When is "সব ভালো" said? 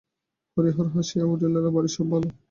1.95-2.27